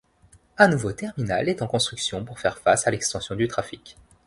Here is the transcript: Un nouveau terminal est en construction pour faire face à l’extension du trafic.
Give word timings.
Un 0.57 0.67
nouveau 0.69 0.93
terminal 0.93 1.47
est 1.47 1.61
en 1.61 1.67
construction 1.67 2.25
pour 2.25 2.39
faire 2.39 2.57
face 2.57 2.87
à 2.87 2.89
l’extension 2.89 3.35
du 3.35 3.47
trafic. 3.47 3.97